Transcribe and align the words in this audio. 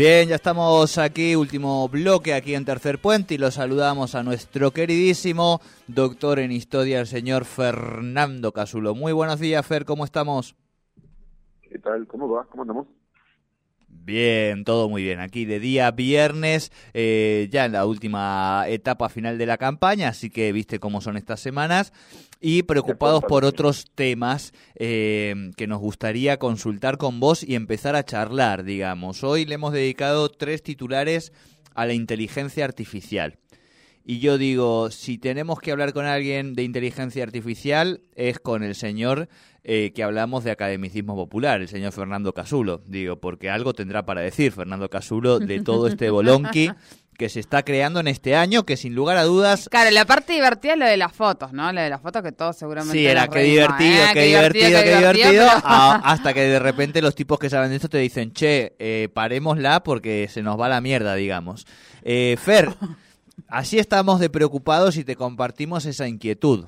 Bien, 0.00 0.30
ya 0.30 0.36
estamos 0.36 0.96
aquí, 0.96 1.36
último 1.36 1.86
bloque 1.90 2.32
aquí 2.32 2.54
en 2.54 2.64
Tercer 2.64 2.98
Puente 2.98 3.34
y 3.34 3.36
lo 3.36 3.50
saludamos 3.50 4.14
a 4.14 4.22
nuestro 4.22 4.70
queridísimo 4.70 5.60
doctor 5.88 6.38
en 6.38 6.52
historia, 6.52 7.00
el 7.00 7.06
señor 7.06 7.44
Fernando 7.44 8.50
Casulo. 8.50 8.94
Muy 8.94 9.12
buenos 9.12 9.40
días, 9.40 9.66
Fer, 9.66 9.84
¿cómo 9.84 10.06
estamos? 10.06 10.56
¿Qué 11.60 11.78
tal? 11.80 12.06
¿Cómo 12.06 12.30
va? 12.30 12.46
¿Cómo 12.46 12.62
andamos? 12.62 12.86
Bien, 14.10 14.64
todo 14.64 14.88
muy 14.88 15.04
bien. 15.04 15.20
Aquí 15.20 15.44
de 15.44 15.60
día 15.60 15.92
viernes, 15.92 16.72
eh, 16.94 17.48
ya 17.52 17.66
en 17.66 17.70
la 17.70 17.86
última 17.86 18.64
etapa 18.66 19.08
final 19.08 19.38
de 19.38 19.46
la 19.46 19.56
campaña, 19.56 20.08
así 20.08 20.30
que 20.30 20.50
viste 20.50 20.80
cómo 20.80 21.00
son 21.00 21.16
estas 21.16 21.38
semanas 21.38 21.92
y 22.40 22.64
preocupados 22.64 23.22
por 23.22 23.44
otros 23.44 23.84
temas 23.94 24.52
eh, 24.74 25.52
que 25.56 25.68
nos 25.68 25.78
gustaría 25.78 26.38
consultar 26.38 26.98
con 26.98 27.20
vos 27.20 27.44
y 27.44 27.54
empezar 27.54 27.94
a 27.94 28.02
charlar, 28.02 28.64
digamos. 28.64 29.22
Hoy 29.22 29.44
le 29.44 29.54
hemos 29.54 29.72
dedicado 29.72 30.28
tres 30.28 30.64
titulares 30.64 31.32
a 31.76 31.86
la 31.86 31.92
inteligencia 31.92 32.64
artificial. 32.64 33.38
Y 34.04 34.18
yo 34.18 34.38
digo, 34.38 34.90
si 34.90 35.18
tenemos 35.18 35.60
que 35.60 35.72
hablar 35.72 35.92
con 35.92 36.06
alguien 36.06 36.54
de 36.54 36.62
inteligencia 36.62 37.22
artificial, 37.22 38.02
es 38.14 38.38
con 38.38 38.62
el 38.62 38.74
señor 38.74 39.28
eh, 39.62 39.92
que 39.94 40.02
hablamos 40.02 40.42
de 40.44 40.50
academicismo 40.50 41.14
popular, 41.14 41.60
el 41.60 41.68
señor 41.68 41.92
Fernando 41.92 42.32
Casulo. 42.32 42.82
Digo, 42.86 43.16
porque 43.16 43.50
algo 43.50 43.74
tendrá 43.74 44.06
para 44.06 44.22
decir 44.22 44.52
Fernando 44.52 44.88
Casulo 44.88 45.38
de 45.38 45.60
todo 45.60 45.86
este 45.86 46.10
bolonqui 46.10 46.70
que 47.20 47.28
se 47.28 47.38
está 47.38 47.62
creando 47.62 48.00
en 48.00 48.08
este 48.08 48.34
año, 48.34 48.64
que 48.64 48.78
sin 48.78 48.94
lugar 48.94 49.18
a 49.18 49.24
dudas... 49.24 49.68
Claro, 49.70 49.90
la 49.90 50.06
parte 50.06 50.32
divertida 50.32 50.72
es 50.72 50.78
lo 50.78 50.86
de 50.86 50.96
las 50.96 51.12
fotos, 51.12 51.52
¿no? 51.52 51.70
Lo 51.70 51.82
de 51.82 51.90
las 51.90 52.00
fotos 52.00 52.22
que 52.22 52.32
todos 52.32 52.56
seguramente... 52.56 52.96
Sí, 52.96 53.06
era 53.06 53.28
qué 53.28 53.40
divertido, 53.40 54.04
qué, 54.14 54.22
divertido, 54.22 54.82
qué 54.82 54.96
divertido, 54.96 55.46
hasta 55.64 56.32
que 56.32 56.40
de 56.40 56.58
repente 56.58 57.02
los 57.02 57.14
tipos 57.14 57.38
que 57.38 57.50
saben 57.50 57.68
de 57.68 57.76
esto 57.76 57.90
te 57.90 57.98
dicen, 57.98 58.32
che, 58.32 58.74
eh, 58.78 59.10
parémosla 59.12 59.82
porque 59.82 60.28
se 60.30 60.40
nos 60.40 60.58
va 60.58 60.70
la 60.70 60.80
mierda, 60.80 61.14
digamos. 61.14 61.66
Eh, 62.02 62.38
Fer, 62.42 62.70
así 63.48 63.78
estamos 63.78 64.20
de 64.20 64.30
preocupados 64.30 64.96
y 64.96 65.04
te 65.04 65.16
compartimos 65.16 65.86
esa 65.86 66.08
inquietud. 66.08 66.66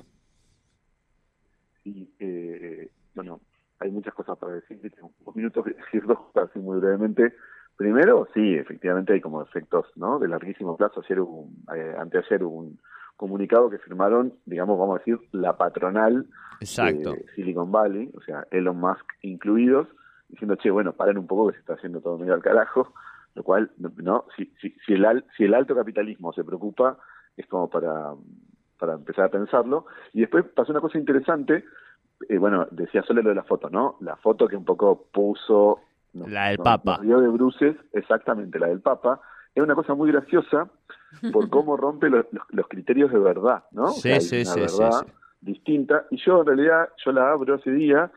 Sí, 1.83 2.13
eh, 2.19 2.89
bueno, 3.13 3.41
hay 3.79 3.91
muchas 3.91 4.13
cosas 4.13 4.37
para 4.37 4.53
decir, 4.53 4.79
tengo 4.81 5.11
unos 5.21 5.35
minutos 5.35 5.65
que 5.65 5.73
decir 5.73 6.05
dos 6.05 6.19
cosas 6.19 6.49
así 6.49 6.59
muy 6.59 6.79
brevemente. 6.79 7.33
Primero, 7.75 8.27
sí, 8.33 8.53
efectivamente 8.55 9.13
hay 9.13 9.21
como 9.21 9.41
efectos 9.41 9.85
¿no? 9.95 10.19
de 10.19 10.27
larguísimo 10.27 10.77
plazo. 10.77 11.01
Ayer 11.03 11.19
un, 11.19 11.65
eh, 11.75 11.95
anteayer 11.97 12.43
un 12.43 12.79
comunicado 13.17 13.69
que 13.69 13.79
firmaron, 13.79 14.33
digamos, 14.45 14.77
vamos 14.77 14.95
a 14.95 14.99
decir, 14.99 15.19
la 15.31 15.57
patronal 15.57 16.27
de 16.59 17.25
Silicon 17.35 17.71
Valley, 17.71 18.11
o 18.15 18.21
sea, 18.21 18.45
Elon 18.51 18.79
Musk 18.79 19.05
incluidos, 19.21 19.87
diciendo, 20.29 20.55
che, 20.55 20.71
bueno, 20.71 20.93
paren 20.93 21.17
un 21.17 21.27
poco 21.27 21.47
que 21.47 21.53
se 21.53 21.59
está 21.59 21.73
haciendo 21.73 22.01
todo 22.01 22.17
medio 22.17 22.33
al 22.33 22.41
carajo, 22.41 22.93
lo 23.35 23.43
cual, 23.43 23.71
no, 23.77 24.25
si, 24.35 24.45
si, 24.61 24.75
si, 24.85 24.93
el, 24.93 25.25
si 25.35 25.45
el 25.45 25.53
alto 25.53 25.75
capitalismo 25.75 26.33
se 26.33 26.43
preocupa, 26.43 26.97
es 27.35 27.47
como 27.47 27.69
para, 27.69 28.13
para 28.79 28.93
empezar 28.93 29.25
a 29.25 29.29
pensarlo. 29.29 29.85
Y 30.13 30.21
después 30.21 30.45
pasó 30.55 30.71
una 30.71 30.81
cosa 30.81 30.97
interesante, 30.97 31.65
eh, 32.29 32.37
bueno, 32.37 32.67
decía 32.71 33.03
solo 33.03 33.21
lo 33.21 33.29
de 33.29 33.35
la 33.35 33.43
foto, 33.43 33.69
¿no? 33.69 33.97
La 34.01 34.15
foto 34.17 34.47
que 34.47 34.55
un 34.55 34.65
poco 34.65 35.07
puso 35.11 35.79
la 36.13 36.49
del 36.49 36.57
Papa. 36.59 36.99
Río 37.01 37.19
de 37.19 37.27
Bruces, 37.27 37.75
exactamente, 37.91 38.59
la 38.59 38.67
del 38.67 38.81
Papa. 38.81 39.19
Es 39.55 39.63
una 39.63 39.75
cosa 39.75 39.93
muy 39.93 40.11
graciosa 40.11 40.69
por 41.31 41.49
cómo 41.49 41.77
rompe 41.77 42.09
los, 42.09 42.67
criterios 42.67 43.11
de 43.11 43.19
verdad, 43.19 43.63
¿no? 43.71 43.87
Sí, 43.87 44.19
sí, 44.21 44.41
una 44.41 44.45
sí, 44.45 44.59
verdad 44.59 45.07
distinta. 45.41 46.05
Y 46.11 46.17
yo, 46.17 46.41
en 46.41 46.47
realidad, 46.47 46.89
yo 47.03 47.11
la 47.11 47.31
abro 47.31 47.55
ese 47.55 47.71
día, 47.71 48.11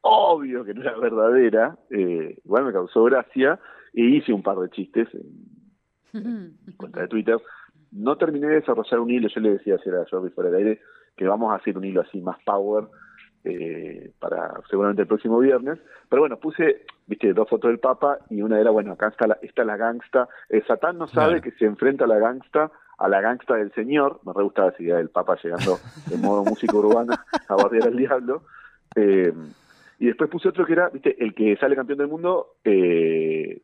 obvio 0.00 0.64
que 0.64 0.74
no 0.74 0.82
era 0.82 0.96
verdadera, 0.98 1.78
eh, 1.90 2.38
igual 2.44 2.64
me 2.64 2.72
causó 2.72 3.04
gracia, 3.04 3.58
e 3.92 4.02
hice 4.02 4.32
un 4.32 4.42
par 4.42 4.58
de 4.58 4.70
chistes 4.70 5.08
en, 6.12 6.56
cuenta 6.76 7.00
de 7.00 7.08
Twitter. 7.08 7.36
No 7.90 8.16
terminé 8.16 8.48
de 8.48 8.56
desarrollar 8.56 9.00
un 9.00 9.10
hilo, 9.10 9.28
yo 9.28 9.40
le 9.40 9.52
decía 9.52 9.74
ayer 9.74 9.94
a 9.96 10.06
Jordi 10.08 10.30
fuera 10.30 10.50
del 10.50 10.58
aire 10.58 10.80
que 11.16 11.26
vamos 11.26 11.52
a 11.52 11.56
hacer 11.56 11.76
un 11.76 11.84
hilo 11.84 12.02
así 12.02 12.20
más 12.20 12.36
power 12.44 12.84
eh, 13.44 14.12
para 14.18 14.60
seguramente 14.70 15.02
el 15.02 15.08
próximo 15.08 15.38
viernes. 15.38 15.78
Pero 16.08 16.22
bueno, 16.22 16.38
puse, 16.38 16.84
viste, 17.06 17.32
dos 17.32 17.48
fotos 17.48 17.70
del 17.70 17.80
Papa 17.80 18.18
y 18.30 18.42
una 18.42 18.60
era, 18.60 18.70
bueno, 18.70 18.92
acá 18.92 19.08
está 19.08 19.26
la, 19.26 19.38
está 19.42 19.64
la 19.64 19.76
gangsta. 19.76 20.28
El 20.48 20.64
Satán 20.66 20.98
no 20.98 21.08
sabe 21.08 21.40
que 21.40 21.50
se 21.52 21.64
enfrenta 21.64 22.04
a 22.04 22.08
la 22.08 22.18
gangsta, 22.18 22.70
a 22.98 23.08
la 23.08 23.20
gangsta 23.20 23.54
del 23.54 23.72
Señor. 23.72 24.20
Me 24.24 24.32
re 24.32 24.44
gustaba 24.44 24.68
esa 24.68 24.82
idea 24.82 24.96
del 24.96 25.10
Papa 25.10 25.36
llegando 25.42 25.78
en 26.12 26.20
modo 26.20 26.44
música 26.44 26.76
urbana 26.76 27.24
a 27.48 27.54
bardear 27.54 27.88
al 27.88 27.96
diablo. 27.96 28.42
Eh, 28.94 29.32
y 29.98 30.06
después 30.06 30.30
puse 30.30 30.48
otro 30.48 30.64
que 30.64 30.72
era, 30.72 30.88
viste, 30.90 31.16
el 31.22 31.34
que 31.34 31.56
sale 31.56 31.74
campeón 31.74 31.98
del 31.98 32.08
mundo 32.08 32.56
eh, 32.64 33.60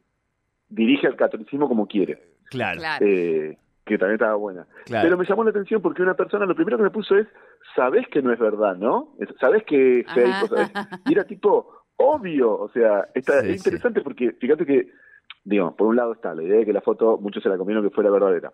dirige 0.69 1.07
al 1.07 1.17
catolicismo 1.17 1.69
como 1.69 1.87
quiere. 1.87 2.21
Claro. 2.51 2.81
Eh, 3.01 3.57
que 3.85 3.99
también 3.99 4.15
estaba 4.15 4.35
buena. 4.35 4.67
Pero 4.87 5.17
me 5.17 5.27
llamó 5.27 5.45
la 5.45 5.51
atención 5.51 5.83
porque 5.83 6.03
una 6.03 6.15
persona 6.15 6.47
lo 6.47 6.55
primero 6.55 6.79
que 6.79 6.85
me 6.85 6.91
puso 6.91 7.17
es, 7.17 7.27
sabes 7.77 8.09
que 8.09 8.23
no 8.23 8.33
es 8.33 8.39
verdad, 8.39 8.77
¿no? 8.77 9.15
Sabes 9.39 9.63
que 9.65 10.05
Y 11.07 11.13
era 11.13 11.25
tipo, 11.25 11.85
obvio, 11.97 12.59
o 12.59 12.69
sea, 12.71 13.09
está, 13.15 13.41
es 13.41 13.57
interesante 13.57 14.01
porque 14.01 14.33
fíjate 14.33 14.65
que, 14.65 14.91
digamos, 15.45 15.75
por 15.75 15.89
un 15.89 15.97
lado 15.97 16.15
está 16.15 16.35
la 16.35 16.43
idea 16.43 16.59
de 16.59 16.65
que 16.65 16.73
la 16.73 16.81
foto 16.81 17.19
muchos 17.19 17.43
se 17.43 17.49
la 17.49 17.59
comieron 17.59 17.85
que 17.85 17.95
fuera 17.95 18.11
verdadera. 18.11 18.53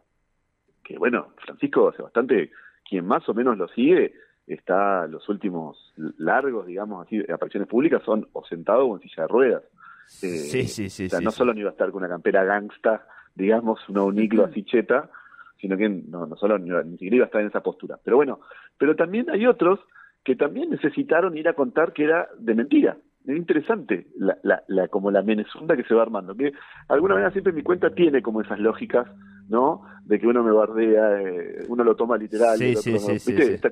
Que 0.82 0.98
bueno, 0.98 1.28
Francisco 1.44 1.88
hace 1.88 2.02
bastante, 2.02 2.50
quien 2.88 3.06
más 3.06 3.28
o 3.28 3.34
menos 3.34 3.56
lo 3.56 3.68
sigue, 3.68 4.12
está 4.54 5.06
los 5.06 5.28
últimos 5.28 5.92
largos, 6.18 6.66
digamos 6.66 7.06
así, 7.06 7.20
apariciones 7.32 7.68
públicas 7.68 8.02
son 8.04 8.28
o 8.32 8.44
sentado 8.44 8.86
o 8.86 8.96
en 8.96 9.02
silla 9.02 9.22
de 9.24 9.28
ruedas. 9.28 9.62
sí, 10.06 10.66
sí, 10.66 10.88
sí. 10.88 11.06
O 11.06 11.08
sea, 11.08 11.20
no 11.20 11.30
solo 11.30 11.54
no 11.54 11.60
iba 11.60 11.70
a 11.70 11.72
estar 11.72 11.90
con 11.90 12.02
una 12.02 12.08
campera 12.08 12.44
gangsta, 12.44 13.06
digamos, 13.34 13.88
una 13.88 14.02
uniclo 14.02 14.44
así 14.44 14.64
cheta, 14.64 15.10
sino 15.60 15.76
que 15.76 15.88
no, 15.88 16.26
no 16.26 16.36
solo 16.36 16.58
ni, 16.58 16.92
siquiera 16.92 17.16
iba 17.16 17.24
a 17.24 17.26
estar 17.26 17.40
en 17.40 17.48
esa 17.48 17.62
postura. 17.62 17.98
Pero 18.02 18.16
bueno, 18.16 18.40
pero 18.78 18.96
también 18.96 19.30
hay 19.30 19.46
otros 19.46 19.80
que 20.24 20.36
también 20.36 20.70
necesitaron 20.70 21.36
ir 21.36 21.48
a 21.48 21.54
contar 21.54 21.92
que 21.92 22.04
era 22.04 22.28
de 22.38 22.54
mentira. 22.54 22.96
Es 23.26 23.36
interesante 23.36 24.06
la, 24.16 24.38
la, 24.42 24.62
la, 24.68 24.88
como 24.88 25.10
la 25.10 25.22
menezunda 25.22 25.76
que 25.76 25.84
se 25.84 25.94
va 25.94 26.02
armando, 26.02 26.34
que 26.34 26.52
alguna 26.88 27.14
manera 27.14 27.32
siempre 27.32 27.52
mi 27.52 27.62
cuenta 27.62 27.90
tiene 27.90 28.22
como 28.22 28.40
esas 28.40 28.58
lógicas, 28.58 29.06
¿no? 29.48 29.82
De 30.04 30.18
que 30.18 30.26
uno 30.26 30.42
me 30.42 30.52
bardea, 30.52 31.20
eh, 31.20 31.64
uno 31.68 31.84
lo 31.84 31.96
toma 31.96 32.16
literal. 32.16 32.56
Sí, 32.56 32.76
sí, 32.76 32.98
sí, 32.98 33.34
esta, 33.36 33.70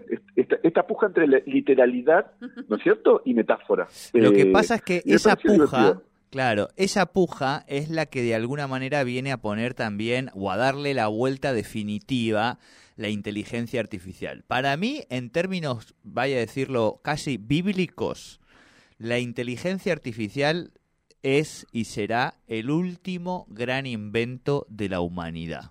esta, 0.49 0.69
esta, 0.69 0.87
puja 0.87 1.07
entre 1.07 1.27
literalidad, 1.47 2.33
¿no 2.69 2.77
es 2.77 2.83
cierto? 2.83 3.23
Y 3.25 3.35
metáfora. 3.35 3.89
Lo 4.13 4.33
que 4.33 4.43
eh, 4.43 4.53
pasa 4.53 4.77
es 4.77 4.83
que 4.83 5.03
esa 5.05 5.37
puja... 5.37 6.01
Claro, 6.31 6.69
esa 6.77 7.07
puja 7.07 7.65
es 7.69 7.89
la 7.89 8.05
que 8.05 8.23
de 8.23 8.35
alguna 8.35 8.67
manera 8.67 9.03
viene 9.03 9.33
a 9.33 9.39
poner 9.39 9.73
también 9.73 10.31
o 10.35 10.51
a 10.51 10.59
darle 10.59 10.93
la 10.93 11.07
vuelta 11.07 11.55
definitiva 11.55 12.59
la 12.97 13.09
inteligencia 13.09 13.81
artificial. 13.81 14.45
Para 14.47 14.77
mí, 14.77 15.05
en 15.09 15.31
términos, 15.31 15.95
vaya 16.03 16.37
a 16.37 16.41
decirlo, 16.41 17.01
casi 17.03 17.39
bíblicos, 17.39 18.41
la 18.99 19.21
inteligencia 19.21 19.93
artificial 19.93 20.73
es 21.23 21.67
y 21.73 21.85
será 21.85 22.35
el 22.47 22.71
último 22.71 23.47
gran 23.49 23.87
invento 23.87 24.67
de 24.69 24.91
la 24.91 25.01
humanidad. 25.01 25.71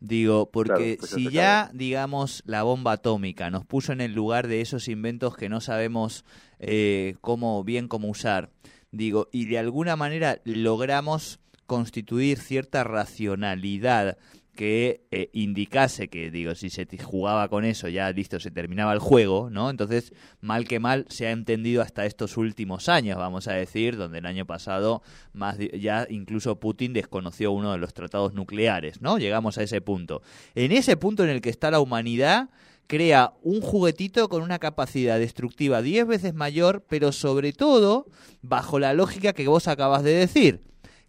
Digo, 0.00 0.50
porque 0.50 0.96
pues 0.98 1.10
si 1.10 1.28
ya, 1.28 1.70
digamos, 1.74 2.42
la 2.46 2.62
bomba 2.62 2.92
atómica 2.92 3.50
nos 3.50 3.66
puso 3.66 3.92
en 3.92 4.00
el 4.00 4.14
lugar 4.14 4.48
de 4.48 4.62
esos 4.62 4.88
inventos 4.88 5.36
que 5.36 5.50
no 5.50 5.60
sabemos 5.60 6.24
eh, 6.58 7.16
cómo 7.20 7.62
bien 7.64 7.86
cómo 7.86 8.08
usar, 8.08 8.50
digo, 8.90 9.28
y 9.30 9.44
de 9.44 9.58
alguna 9.58 9.96
manera 9.96 10.40
logramos 10.44 11.38
constituir 11.66 12.38
cierta 12.38 12.82
racionalidad 12.82 14.16
que 14.54 15.06
eh, 15.10 15.30
indicase 15.32 16.08
que, 16.08 16.30
digo, 16.30 16.54
si 16.54 16.70
se 16.70 16.86
jugaba 16.98 17.48
con 17.48 17.64
eso, 17.64 17.88
ya 17.88 18.10
listo, 18.10 18.40
se 18.40 18.50
terminaba 18.50 18.92
el 18.92 18.98
juego, 18.98 19.48
¿no? 19.50 19.70
Entonces, 19.70 20.12
mal 20.40 20.66
que 20.66 20.80
mal, 20.80 21.06
se 21.08 21.26
ha 21.26 21.30
entendido 21.30 21.82
hasta 21.82 22.04
estos 22.06 22.36
últimos 22.36 22.88
años, 22.88 23.16
vamos 23.16 23.48
a 23.48 23.52
decir, 23.52 23.96
donde 23.96 24.18
el 24.18 24.26
año 24.26 24.46
pasado 24.46 25.02
más 25.32 25.56
ya 25.58 26.06
incluso 26.10 26.60
Putin 26.60 26.92
desconoció 26.92 27.52
uno 27.52 27.72
de 27.72 27.78
los 27.78 27.94
tratados 27.94 28.34
nucleares, 28.34 29.00
¿no? 29.00 29.18
Llegamos 29.18 29.58
a 29.58 29.62
ese 29.62 29.80
punto. 29.80 30.22
En 30.54 30.72
ese 30.72 30.96
punto 30.96 31.24
en 31.24 31.30
el 31.30 31.40
que 31.40 31.50
está 31.50 31.70
la 31.70 31.80
humanidad, 31.80 32.50
crea 32.86 33.34
un 33.42 33.60
juguetito 33.60 34.28
con 34.28 34.42
una 34.42 34.58
capacidad 34.58 35.18
destructiva 35.18 35.80
10 35.80 36.08
veces 36.08 36.34
mayor, 36.34 36.84
pero 36.88 37.12
sobre 37.12 37.52
todo 37.52 38.06
bajo 38.42 38.80
la 38.80 38.94
lógica 38.94 39.32
que 39.32 39.46
vos 39.46 39.68
acabas 39.68 40.02
de 40.02 40.12
decir, 40.12 40.60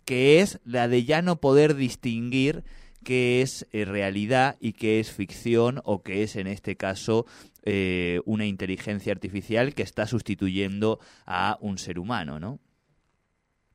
que 0.05 0.41
es 0.41 0.59
la 0.63 0.87
de 0.87 1.05
ya 1.05 1.23
no 1.23 1.37
poder 1.37 1.75
distinguir 1.75 2.63
qué 3.03 3.41
es 3.41 3.67
eh, 3.71 3.85
realidad 3.85 4.55
y 4.59 4.73
qué 4.73 4.99
es 4.99 5.11
ficción 5.11 5.79
o 5.83 6.03
qué 6.03 6.23
es 6.23 6.35
en 6.35 6.47
este 6.47 6.75
caso 6.75 7.25
eh, 7.63 8.21
una 8.25 8.45
inteligencia 8.45 9.13
artificial 9.13 9.73
que 9.73 9.83
está 9.83 10.05
sustituyendo 10.05 10.99
a 11.25 11.57
un 11.61 11.77
ser 11.77 11.99
humano, 11.99 12.39
¿no? 12.39 12.59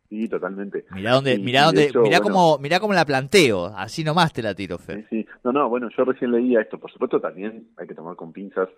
Sí, 0.08 0.28
totalmente. 0.28 0.84
Mira 0.92 1.12
dónde, 1.12 1.38
mira 1.38 1.64
dónde, 1.64 1.90
mira 2.02 2.20
cómo, 2.20 2.58
mira 2.58 2.78
cómo 2.78 2.92
la 2.92 3.04
planteo, 3.04 3.66
así 3.76 4.04
nomás 4.04 4.32
te 4.32 4.42
la 4.42 4.54
tiro, 4.54 4.78
Fer. 4.78 5.06
Sí, 5.10 5.22
sí, 5.22 5.26
no, 5.42 5.52
no, 5.52 5.68
bueno, 5.68 5.88
yo 5.96 6.04
recién 6.04 6.30
leía 6.30 6.60
esto, 6.60 6.78
por 6.78 6.92
supuesto 6.92 7.20
también 7.20 7.70
hay 7.76 7.88
que 7.88 7.94
tomar 7.94 8.14
con 8.14 8.32
pinzas 8.32 8.68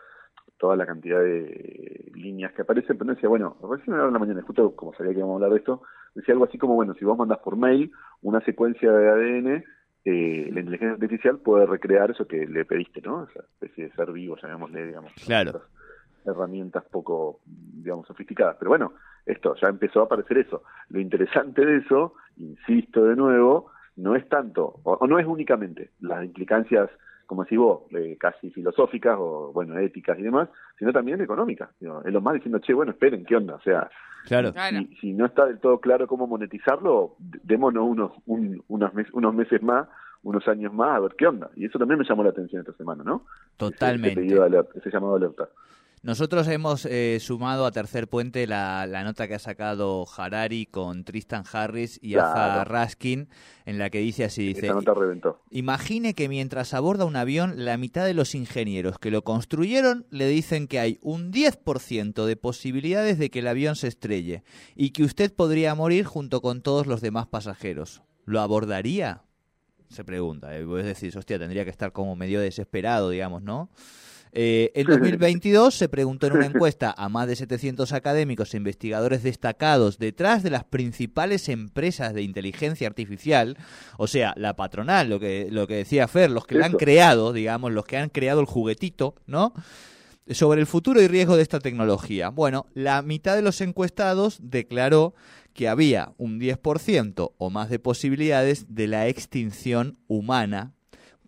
toda 0.59 0.77
la 0.77 0.87
cantidad 0.87 1.21
de 1.21 2.11
líneas 2.15 2.53
que 2.53 2.63
aparecen, 2.63 2.99
pero 2.99 3.15
decía, 3.15 3.29
bueno, 3.29 3.57
recién 3.71 3.97
en 3.97 4.13
la 4.13 4.19
mañana, 4.19 4.43
justo 4.43 4.75
como 4.75 4.93
sabía 4.95 5.13
que 5.13 5.19
íbamos 5.19 5.35
a 5.35 5.37
hablar 5.37 5.53
de 5.53 5.59
esto, 5.59 5.83
decía 6.15 6.33
algo 6.33 6.47
así 6.47 6.59
como, 6.59 6.75
bueno, 6.75 6.95
si 6.95 7.05
vos 7.05 7.17
mandas 7.17 7.39
por 7.39 7.57
mail 7.57 7.93
una 8.23 8.41
secuencia 8.41 8.91
de 8.91 9.09
ADN, 9.09 9.65
eh, 10.05 10.49
la 10.53 10.61
inteligencia 10.61 10.95
artificial 10.95 11.39
puede 11.39 11.67
recrear 11.67 12.11
eso 12.11 12.27
que 12.27 12.47
le 12.47 12.65
pediste, 12.65 13.01
¿no? 13.01 13.25
Esa 13.25 13.41
especie 13.41 13.89
de 13.89 13.93
ser 13.93 14.13
vivo, 14.13 14.37
llamémosle, 14.41 14.87
digamos. 14.87 15.13
Claro. 15.25 15.63
Herramientas 16.25 16.85
poco, 16.91 17.41
digamos, 17.45 18.07
sofisticadas. 18.07 18.57
Pero 18.59 18.71
bueno, 18.71 18.93
esto, 19.27 19.55
ya 19.61 19.69
empezó 19.69 20.01
a 20.01 20.05
aparecer 20.05 20.39
eso. 20.39 20.63
Lo 20.89 21.01
interesante 21.01 21.65
de 21.65 21.79
eso, 21.79 22.15
insisto 22.37 23.05
de 23.05 23.17
nuevo, 23.17 23.71
no 23.97 24.15
es 24.15 24.29
tanto, 24.29 24.81
o, 24.85 25.07
no 25.07 25.19
es 25.19 25.27
únicamente 25.27 25.91
las 26.01 26.25
implicancias, 26.25 26.89
como 27.29 27.45
decís 27.45 27.59
vos, 27.59 27.83
eh, 27.91 28.17
casi 28.19 28.51
filosóficas 28.51 29.19
o, 29.21 29.53
bueno, 29.53 29.79
éticas 29.79 30.19
y 30.19 30.23
demás, 30.23 30.49
sino 30.79 30.95
también 30.95 31.21
económicas. 31.21 31.69
es 31.79 32.13
lo 32.13 32.23
más 32.23 32.33
diciendo, 32.33 32.59
che, 32.59 32.73
bueno, 32.73 32.93
esperen, 32.93 33.27
¿qué 33.27 33.37
onda? 33.37 33.57
O 33.57 33.61
sea, 33.61 33.91
claro. 34.27 34.55
Si, 34.71 34.97
si, 34.97 35.13
no 35.13 35.27
está 35.27 35.45
del 35.45 35.61
todo 35.61 35.79
claro 35.79 36.07
cómo 36.07 36.27
monetizarlo, 36.27 37.17
démonos 37.19 37.87
unos, 37.87 38.13
unos, 38.25 38.93
unos 39.13 39.35
meses 39.35 39.63
más 39.63 39.87
unos 40.25 40.49
años 40.49 40.73
más 40.73 40.97
a 40.97 41.01
ver 41.01 41.13
qué 41.17 41.27
onda. 41.27 41.49
Y 41.55 41.67
eso 41.67 41.79
también 41.79 41.99
me 41.99 42.05
llamó 42.05 42.25
la 42.25 42.31
atención 42.31 42.61
esta 42.61 42.73
semana, 42.73 43.05
¿no? 43.05 43.23
Totalmente. 43.57 44.27
Ese, 44.27 44.35
ese, 44.35 44.79
ese 44.79 44.91
llamado 44.91 45.15
alerta. 45.15 45.49
Nosotros 46.03 46.47
hemos 46.49 46.87
eh, 46.87 47.19
sumado 47.21 47.67
a 47.67 47.73
Tercer 47.73 48.09
Puente 48.09 48.47
la, 48.47 48.87
nota 49.05 49.27
que 49.27 49.35
ha 49.35 49.39
sacado 49.39 50.07
Harari 50.17 50.67
con 50.67 51.05
Tristan 51.05 51.45
Harris 51.51 51.99
y 52.03 52.15
Aza 52.17 52.65
Raskin, 52.65 53.29
en 53.67 53.79
la 53.79 53.91
que 53.91 53.99
dice 53.99 54.25
así, 54.25 54.55
dice, 54.55 54.69
nota 54.69 54.95
reventó. 54.95 55.41
imagine 55.51 56.15
que 56.15 56.29
mientras 56.29 56.75
aborda 56.75 57.05
un 57.05 57.17
avión, 57.17 57.65
la 57.65 57.77
mitad 57.77 58.07
de 58.07 58.15
los 58.15 58.35
ingenieros 58.35 58.99
que 58.99 59.11
lo 59.11 59.23
construyeron 59.23 60.07
le 60.11 60.29
dicen 60.29 60.69
que 60.69 60.79
hay 60.79 60.99
un 61.03 61.33
10% 61.33 62.25
de 62.25 62.37
posibilidades 62.37 63.19
de 63.19 63.31
que 63.31 63.41
el 63.41 63.49
avión 63.49 63.77
se 63.77 63.89
estrelle 63.89 64.43
y 64.75 64.91
que 64.91 65.05
usted 65.05 65.35
podría 65.35 65.75
morir 65.75 66.05
junto 66.05 66.41
con 66.41 66.63
todos 66.63 66.87
los 66.87 67.01
demás 67.01 67.27
pasajeros. 67.27 68.03
¿Lo 68.25 68.41
abordaría? 68.41 69.23
Se 69.89 70.05
pregunta. 70.05 70.57
¿eh? 70.57 70.67
Es 70.79 70.85
decir, 70.85 71.17
hostia, 71.17 71.39
tendría 71.39 71.65
que 71.65 71.71
estar 71.71 71.93
como 71.93 72.15
medio 72.15 72.41
desesperado, 72.41 73.11
digamos, 73.11 73.43
¿no? 73.43 73.71
Eh, 74.33 74.71
en 74.75 74.87
2022 74.87 75.75
se 75.75 75.89
preguntó 75.89 76.27
en 76.27 76.35
una 76.35 76.47
encuesta 76.47 76.95
a 76.97 77.09
más 77.09 77.27
de 77.27 77.37
700 77.37 77.93
académicos 77.93 78.53
e 78.53 78.57
investigadores 78.57 79.23
destacados 79.23 79.99
detrás 79.99 80.43
de 80.43 80.51
las 80.51 80.65
principales 80.65 81.49
empresas 81.49 82.15
de 82.15 82.23
inteligencia 82.23 82.87
artificial, 82.87 83.57
o 83.97 84.07
sea, 84.07 84.35
la 84.37 84.57
patronal, 84.57 85.09
lo 85.09 85.21
que, 85.21 85.49
lo 85.51 85.67
que 85.67 85.77
decía 85.77 86.09
Fer, 86.09 86.31
los 86.31 86.47
que 86.47 86.57
la 86.57 86.67
han 86.67 86.73
creado, 86.73 87.33
digamos, 87.33 87.73
los 87.73 87.85
que 87.85 87.97
han 87.97 88.11
creado 88.11 88.41
el 88.41 88.47
juguetito, 88.47 89.15
¿no? 89.27 89.53
Sobre 90.31 90.61
el 90.61 90.67
futuro 90.67 91.01
y 91.01 91.09
riesgo 91.09 91.37
de 91.37 91.43
esta 91.43 91.59
tecnología. 91.59 92.29
Bueno, 92.29 92.67
la 92.75 93.01
mitad 93.01 93.35
de 93.35 93.41
los 93.41 93.63
encuestados 93.63 94.39
declaró 94.43 95.15
que 95.55 95.69
había 95.69 96.13
un 96.19 96.39
10% 96.39 97.33
o 97.37 97.51
más 97.51 97.71
de 97.71 97.79
posibilidades 97.79 98.67
de 98.69 98.87
la 98.87 99.09
extinción 99.09 99.99
humana 100.07 100.75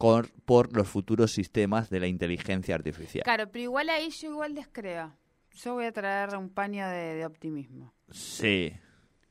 por 0.01 0.75
los 0.75 0.89
futuros 0.89 1.31
sistemas 1.31 1.91
de 1.91 2.01
la 2.01 2.07
inteligencia 2.07 2.75
artificial. 2.75 3.23
Claro, 3.23 3.51
pero 3.53 3.65
igual 3.65 3.91
ahí 3.91 4.09
yo 4.11 4.31
igual 4.31 4.55
descreo. 4.55 5.13
Yo 5.55 5.75
voy 5.75 5.85
a 5.85 5.93
traer 5.93 6.37
un 6.37 6.49
paño 6.49 6.89
de, 6.89 7.27
optimismo. 7.27 7.93
Sí. 8.11 8.73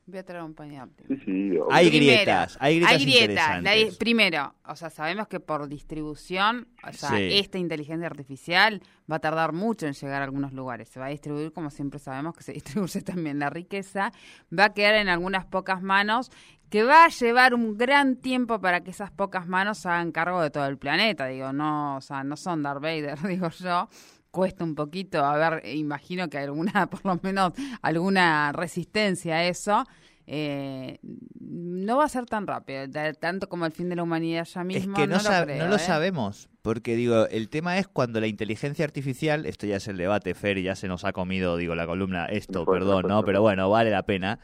Voy 0.06 0.18
a 0.18 0.24
traer 0.24 0.44
un 0.44 0.54
paño 0.54 0.74
de 0.74 0.82
optimismo. 0.82 1.24
Sí, 1.24 1.50
sí, 1.50 1.58
hay 1.70 1.90
grietas, 1.90 2.56
hay 2.60 2.80
grietas. 2.80 2.92
Hay 2.92 3.80
grietas. 3.80 3.96
primero, 3.96 4.54
o 4.64 4.76
sea, 4.76 4.90
sabemos 4.90 5.26
que 5.26 5.40
por 5.40 5.66
distribución, 5.68 6.68
o 6.88 6.92
sea, 6.92 7.18
esta 7.18 7.58
inteligencia 7.58 8.06
artificial 8.06 8.80
va 9.10 9.16
a 9.16 9.20
tardar 9.20 9.52
mucho 9.52 9.86
en 9.86 9.94
llegar 9.94 10.22
a 10.22 10.24
algunos 10.24 10.52
lugares. 10.52 10.88
Se 10.88 11.00
va 11.00 11.06
a 11.06 11.10
distribuir, 11.10 11.52
como 11.52 11.70
siempre 11.70 11.98
sabemos 11.98 12.36
que 12.36 12.44
se 12.44 12.52
distribuye 12.52 13.02
también 13.02 13.40
la 13.40 13.50
riqueza. 13.50 14.12
Va 14.56 14.66
a 14.66 14.74
quedar 14.74 14.94
en 14.94 15.08
algunas 15.08 15.46
pocas 15.46 15.82
manos 15.82 16.30
que 16.70 16.84
va 16.84 17.04
a 17.04 17.08
llevar 17.08 17.52
un 17.52 17.76
gran 17.76 18.16
tiempo 18.16 18.60
para 18.60 18.80
que 18.82 18.92
esas 18.92 19.10
pocas 19.10 19.48
manos 19.48 19.84
hagan 19.86 20.12
cargo 20.12 20.40
de 20.40 20.50
todo 20.50 20.66
el 20.66 20.78
planeta. 20.78 21.26
Digo, 21.26 21.52
no, 21.52 21.96
o 21.96 22.00
sea, 22.00 22.22
no 22.22 22.36
son 22.36 22.62
Darth 22.62 22.80
Vader, 22.80 23.18
digo 23.28 23.50
yo. 23.50 23.88
Cuesta 24.30 24.62
un 24.62 24.76
poquito, 24.76 25.24
a 25.24 25.36
ver, 25.36 25.66
imagino 25.66 26.30
que 26.30 26.38
alguna, 26.38 26.86
por 26.90 27.04
lo 27.04 27.18
menos, 27.20 27.52
alguna 27.82 28.52
resistencia 28.52 29.36
a 29.36 29.44
eso. 29.44 29.84
Eh, 30.32 31.00
no 31.40 31.96
va 31.96 32.04
a 32.04 32.08
ser 32.08 32.24
tan 32.26 32.46
rápido, 32.46 32.86
tanto 33.18 33.48
como 33.48 33.66
el 33.66 33.72
fin 33.72 33.88
de 33.88 33.96
la 33.96 34.04
humanidad 34.04 34.44
ya 34.44 34.62
mismo. 34.62 34.92
Es 34.92 35.00
que 35.00 35.08
no, 35.08 35.16
lo, 35.20 35.74
¿eh? 35.74 35.78
sabemos, 35.80 36.48
porque 36.62 36.94
digo, 36.94 37.26
el 37.26 37.48
tema 37.48 37.78
es 37.78 37.88
cuando 37.88 38.20
la 38.20 38.28
inteligencia 38.28 38.84
artificial, 38.84 39.44
esto 39.44 39.66
ya 39.66 39.78
es 39.78 39.88
el 39.88 39.96
debate, 39.96 40.34
Fer, 40.34 40.58
y 40.58 40.62
ya 40.62 40.76
se 40.76 40.86
nos 40.86 41.04
ha 41.04 41.12
comido, 41.12 41.56
digo, 41.56 41.74
la 41.74 41.86
columna, 41.86 42.26
esto, 42.26 42.64
perdón, 42.64 43.06
¿no? 43.08 43.24
Pero 43.24 43.42
bueno, 43.42 43.68
vale 43.68 43.90
la 43.90 44.04
pena 44.04 44.38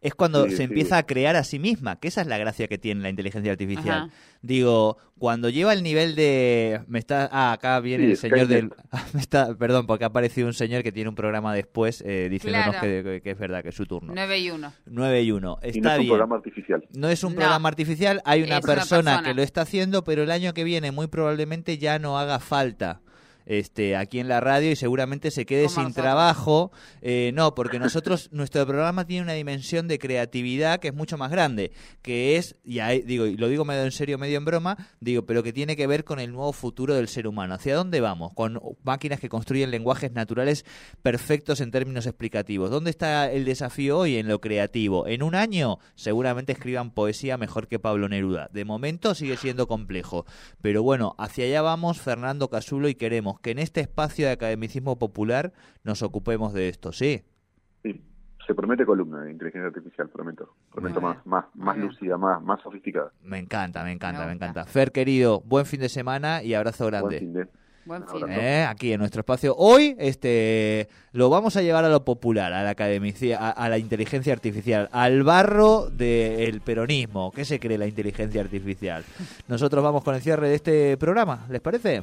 es 0.00 0.14
cuando 0.14 0.48
se 0.48 0.62
empieza 0.62 0.96
a 0.96 1.02
crear 1.04 1.34
a 1.34 1.42
sí 1.42 1.58
misma, 1.58 1.98
que 1.98 2.08
esa 2.08 2.20
es 2.20 2.28
la 2.28 2.38
gracia 2.38 2.68
que 2.68 2.78
tiene 2.78 3.02
la 3.02 3.08
inteligencia 3.08 3.50
artificial. 3.50 4.10
Digo, 4.42 4.96
cuando 5.18 5.48
lleva 5.48 5.72
el 5.72 5.82
nivel 5.82 6.14
de 6.14 6.82
me 6.86 7.00
está 7.00 7.28
ah, 7.32 7.52
acá 7.52 7.80
viene 7.80 8.04
el 8.04 8.16
señor 8.16 8.46
del 8.46 8.70
me 9.12 9.20
está 9.20 9.56
perdón, 9.56 9.86
porque 9.86 10.04
ha 10.04 10.08
aparecido 10.08 10.46
un 10.46 10.54
señor 10.54 10.84
que 10.84 10.92
tiene 10.92 11.08
un 11.08 11.16
programa 11.16 11.52
después 11.52 12.04
eh, 12.06 12.28
diciéndonos 12.30 12.76
que, 12.76 13.22
es 13.24 13.38
verdad, 13.38 13.62
que 13.62 13.70
es 13.70 13.74
su 13.74 13.86
turno. 13.86 14.12
9 14.14 14.38
y 14.38 14.50
1. 14.50 14.72
9 14.86 15.22
y 15.22 15.32
1. 15.32 15.58
Está 15.62 15.80
no 15.80 15.94
es 15.94 15.98
un 15.98 16.06
programa 16.06 16.36
artificial. 16.36 16.88
No 16.94 17.08
es 17.08 17.24
un 17.24 17.34
programa 17.34 17.68
artificial, 17.68 18.22
hay 18.24 18.42
una 18.42 18.60
persona 18.60 19.22
que 19.24 19.34
lo 19.34 19.42
está 19.42 19.62
haciendo, 19.62 20.04
pero 20.04 20.22
el 20.22 20.30
año 20.30 20.54
que 20.54 20.62
viene 20.62 20.92
muy 20.92 21.08
probablemente 21.08 21.78
ya 21.78 21.98
no 21.98 22.18
haga 22.18 22.38
falta 22.38 23.00
este, 23.48 23.96
aquí 23.96 24.20
en 24.20 24.28
la 24.28 24.40
radio 24.40 24.70
y 24.70 24.76
seguramente 24.76 25.30
se 25.30 25.46
quede 25.46 25.70
sin 25.70 25.94
trabajo. 25.94 26.70
Eh, 27.00 27.32
no, 27.34 27.54
porque 27.54 27.78
nosotros, 27.78 28.28
nuestro 28.32 28.66
programa 28.66 29.06
tiene 29.06 29.22
una 29.22 29.32
dimensión 29.32 29.88
de 29.88 29.98
creatividad 29.98 30.80
que 30.80 30.88
es 30.88 30.94
mucho 30.94 31.16
más 31.16 31.30
grande, 31.30 31.72
que 32.02 32.36
es, 32.36 32.56
y 32.62 32.78
digo, 33.02 33.24
y 33.24 33.38
lo 33.38 33.48
digo 33.48 33.64
medio 33.64 33.84
en 33.84 33.90
serio, 33.90 34.18
medio 34.18 34.36
en 34.36 34.44
broma, 34.44 34.76
digo, 35.00 35.24
pero 35.24 35.42
que 35.42 35.54
tiene 35.54 35.76
que 35.76 35.86
ver 35.86 36.04
con 36.04 36.20
el 36.20 36.30
nuevo 36.30 36.52
futuro 36.52 36.94
del 36.94 37.08
ser 37.08 37.26
humano. 37.26 37.54
¿Hacia 37.54 37.74
dónde 37.74 38.02
vamos? 38.02 38.34
Con 38.34 38.60
máquinas 38.84 39.18
que 39.18 39.30
construyen 39.30 39.70
lenguajes 39.70 40.12
naturales 40.12 40.66
perfectos 41.00 41.62
en 41.62 41.70
términos 41.70 42.04
explicativos. 42.04 42.70
¿Dónde 42.70 42.90
está 42.90 43.32
el 43.32 43.46
desafío 43.46 43.98
hoy 43.98 44.16
en 44.16 44.28
lo 44.28 44.42
creativo? 44.42 45.06
En 45.06 45.22
un 45.22 45.34
año 45.34 45.78
seguramente 45.94 46.52
escriban 46.52 46.90
poesía 46.90 47.38
mejor 47.38 47.66
que 47.66 47.78
Pablo 47.78 48.10
Neruda. 48.10 48.50
De 48.52 48.66
momento 48.66 49.14
sigue 49.14 49.38
siendo 49.38 49.66
complejo. 49.66 50.26
Pero 50.60 50.82
bueno, 50.82 51.14
hacia 51.16 51.46
allá 51.46 51.62
vamos 51.62 51.98
Fernando 51.98 52.50
Casulo 52.50 52.90
y 52.90 52.94
queremos 52.94 53.37
que 53.42 53.50
en 53.50 53.58
este 53.58 53.80
espacio 53.80 54.26
de 54.26 54.32
academicismo 54.32 54.98
popular 54.98 55.52
nos 55.84 56.02
ocupemos 56.02 56.52
de 56.52 56.68
esto, 56.68 56.92
¿sí? 56.92 57.24
Sí, 57.82 58.00
se 58.46 58.54
promete 58.54 58.86
columna 58.86 59.22
de 59.22 59.30
inteligencia 59.30 59.68
artificial, 59.68 60.08
prometo. 60.08 60.54
Prometo 60.72 61.00
más, 61.00 61.24
más, 61.26 61.44
más 61.54 61.76
lúcida, 61.76 62.16
más, 62.16 62.42
más 62.42 62.60
sofisticada. 62.62 63.12
Me 63.22 63.38
encanta, 63.38 63.84
me 63.84 63.92
encanta, 63.92 64.26
me, 64.26 64.32
encanta. 64.32 64.64
Fer, 64.64 64.92
querido, 64.92 65.40
buen 65.42 65.66
fin 65.66 65.80
de 65.80 65.88
semana 65.88 66.42
y 66.42 66.54
abrazo 66.54 66.86
grande. 66.86 67.20
Buen 67.20 68.06
fin 68.06 68.28
¿Eh? 68.28 68.66
Aquí 68.68 68.92
en 68.92 69.00
nuestro 69.00 69.20
espacio. 69.20 69.54
Hoy 69.56 69.96
este 69.98 70.88
lo 71.12 71.30
vamos 71.30 71.56
a 71.56 71.62
llevar 71.62 71.86
a 71.86 71.88
lo 71.88 72.04
popular, 72.04 72.52
a 72.52 72.62
la 72.62 72.70
academia, 72.70 73.14
a, 73.38 73.68
la 73.70 73.78
inteligencia 73.78 74.32
artificial, 74.34 74.90
al 74.92 75.22
barro 75.22 75.88
del 75.88 76.60
peronismo. 76.60 77.32
¿Qué 77.32 77.46
se 77.46 77.58
cree 77.58 77.78
la 77.78 77.86
inteligencia 77.86 78.42
artificial? 78.42 79.04
Nosotros 79.48 79.82
vamos 79.82 80.04
con 80.04 80.14
el 80.14 80.20
cierre 80.20 80.50
de 80.50 80.54
este 80.54 80.96
programa, 80.98 81.46
¿les 81.48 81.62
parece? 81.62 82.02